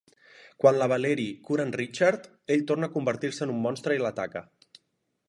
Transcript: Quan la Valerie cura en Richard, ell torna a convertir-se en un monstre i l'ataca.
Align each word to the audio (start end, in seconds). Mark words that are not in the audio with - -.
Quan 0.63 0.77
la 0.83 0.87
Valerie 0.91 1.35
cura 1.49 1.67
en 1.69 1.73
Richard, 1.75 2.25
ell 2.57 2.65
torna 2.73 2.89
a 2.91 2.95
convertir-se 2.97 3.47
en 3.49 3.55
un 3.57 3.63
monstre 3.67 3.99
i 3.99 4.03
l'ataca. 4.05 4.45